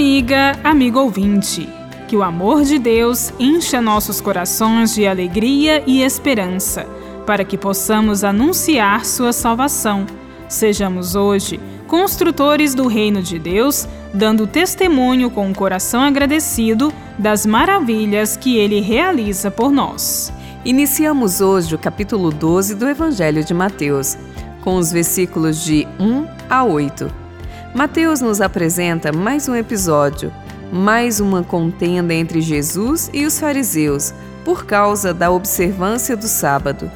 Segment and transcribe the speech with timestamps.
[0.00, 1.68] Amiga, amigo ouvinte,
[2.08, 6.86] que o amor de Deus encha nossos corações de alegria e esperança,
[7.26, 10.06] para que possamos anunciar sua salvação.
[10.48, 17.44] Sejamos hoje construtores do reino de Deus, dando testemunho com o um coração agradecido das
[17.44, 20.32] maravilhas que ele realiza por nós.
[20.64, 24.16] Iniciamos hoje o capítulo 12 do Evangelho de Mateus,
[24.62, 27.19] com os versículos de 1 a 8.
[27.74, 30.32] Mateus nos apresenta mais um episódio,
[30.72, 34.12] mais uma contenda entre Jesus e os fariseus
[34.44, 36.90] por causa da observância do sábado.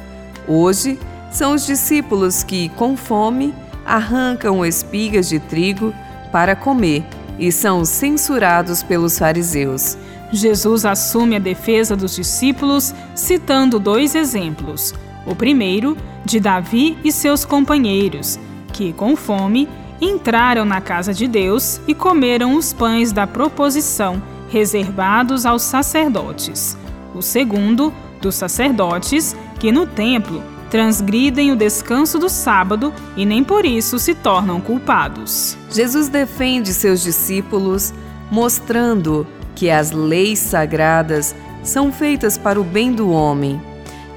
[0.45, 0.99] Hoje,
[1.31, 3.53] são os discípulos que, com fome,
[3.85, 5.93] arrancam espigas de trigo
[6.29, 7.05] para comer
[7.39, 9.97] e são censurados pelos fariseus.
[10.29, 14.93] Jesus assume a defesa dos discípulos citando dois exemplos.
[15.25, 18.37] O primeiro, de Davi e seus companheiros,
[18.73, 19.69] que, com fome,
[20.01, 26.77] entraram na casa de Deus e comeram os pães da proposição, reservados aos sacerdotes.
[27.13, 33.65] O segundo, dos sacerdotes, que no templo transgridem o descanso do sábado e nem por
[33.65, 35.57] isso se tornam culpados.
[35.71, 37.93] Jesus defende seus discípulos,
[38.29, 43.61] mostrando que as leis sagradas são feitas para o bem do homem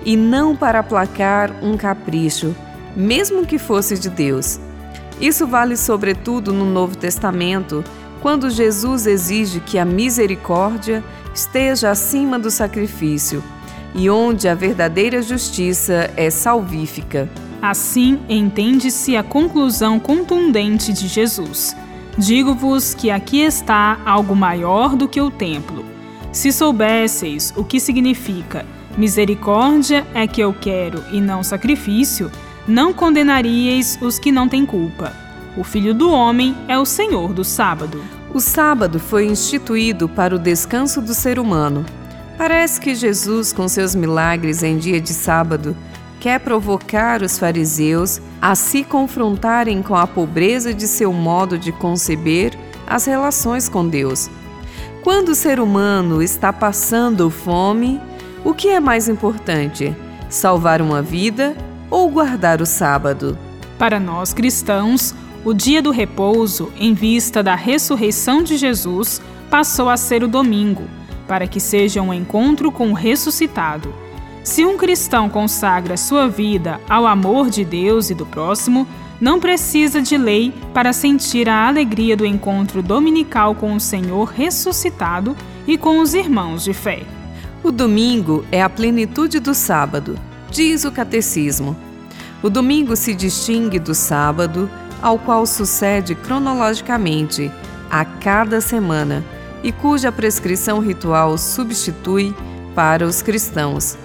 [0.04, 2.54] e não para aplacar um capricho,
[2.96, 4.58] mesmo que fosse de Deus.
[5.20, 7.84] Isso vale sobretudo no Novo Testamento,
[8.20, 11.02] quando Jesus exige que a misericórdia
[11.34, 13.42] esteja acima do sacrifício
[13.94, 17.28] e onde a verdadeira justiça é salvífica.
[17.60, 21.76] Assim entende-se a conclusão contundente de Jesus.
[22.16, 25.84] Digo-vos que aqui está algo maior do que o templo.
[26.32, 28.64] Se soubesseis o que significa
[28.98, 32.30] misericórdia é que eu quero e não sacrifício,
[32.68, 35.12] não condenaríeis os que não têm culpa.
[35.56, 38.04] O Filho do Homem é o Senhor do sábado.
[38.32, 41.86] O sábado foi instituído para o descanso do ser humano.
[42.36, 45.74] Parece que Jesus, com seus milagres em dia de sábado,
[46.20, 52.52] quer provocar os fariseus a se confrontarem com a pobreza de seu modo de conceber
[52.86, 54.28] as relações com Deus.
[55.02, 57.98] Quando o ser humano está passando fome,
[58.44, 59.96] o que é mais importante?
[60.28, 61.56] Salvar uma vida
[61.90, 63.38] ou guardar o sábado.
[63.78, 69.96] Para nós cristãos, o dia do repouso, em vista da ressurreição de Jesus, passou a
[69.96, 70.82] ser o domingo,
[71.26, 73.94] para que seja um encontro com o ressuscitado.
[74.42, 78.86] Se um cristão consagra sua vida ao amor de Deus e do próximo,
[79.20, 85.36] não precisa de lei para sentir a alegria do encontro dominical com o Senhor ressuscitado
[85.66, 87.02] e com os irmãos de fé.
[87.62, 90.18] O domingo é a plenitude do sábado
[90.50, 91.76] diz o Catecismo.
[92.42, 94.70] O domingo se distingue do sábado,
[95.02, 97.50] ao qual sucede cronologicamente
[97.90, 99.24] a cada semana
[99.62, 102.34] e cuja prescrição ritual substitui
[102.74, 103.96] para os cristãos.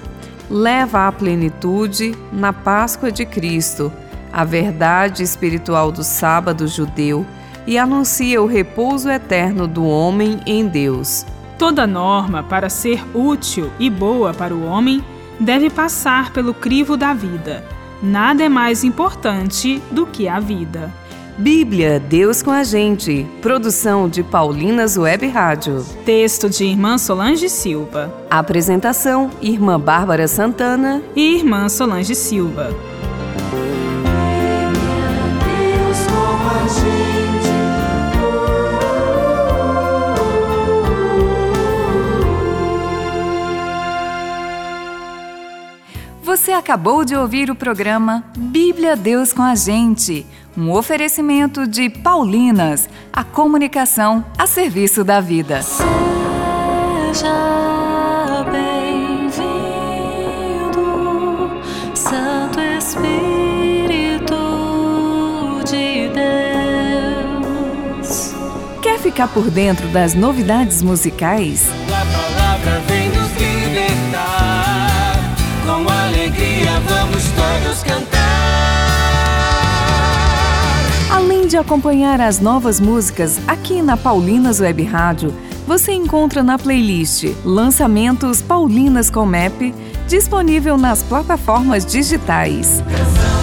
[0.50, 3.92] Leva à plenitude, na Páscoa de Cristo,
[4.32, 7.26] a verdade espiritual do sábado judeu
[7.66, 11.26] e anuncia o repouso eterno do homem em Deus.
[11.58, 15.04] Toda norma, para ser útil e boa para o homem,
[15.40, 17.64] deve passar pelo crivo da vida.
[18.02, 20.92] Nada é mais importante do que a vida.
[21.38, 23.26] Bíblia, Deus com a gente.
[23.42, 25.84] Produção de Paulinas Web Rádio.
[26.06, 28.14] Texto de Irmã Solange Silva.
[28.30, 32.93] Apresentação: Irmã Bárbara Santana e Irmã Solange Silva.
[46.24, 50.26] Você acabou de ouvir o programa Bíblia Deus com a Gente,
[50.58, 55.62] um oferecimento de Paulinas, a comunicação a serviço da vida.
[55.62, 55.86] Seja
[58.50, 59.52] bem-vindo,
[61.94, 64.34] Santo Espírito
[65.66, 66.08] de
[68.08, 68.34] Deus.
[68.82, 71.68] Quer ficar por dentro das novidades musicais?
[71.90, 73.93] A palavra vem nos libertar
[77.74, 78.20] vamos cantar.
[81.12, 85.34] Além de acompanhar as novas músicas aqui na Paulinas Web Rádio,
[85.68, 89.74] você encontra na playlist Lançamentos Paulinas com Map,
[90.08, 92.84] disponível nas plataformas digitais.
[92.84, 93.43] Canção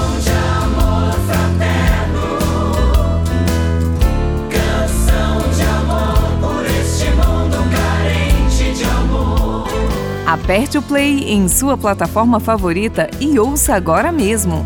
[10.31, 14.65] Aperte o play em sua plataforma favorita e ouça agora mesmo.